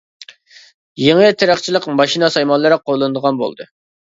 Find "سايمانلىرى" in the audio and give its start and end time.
2.39-2.81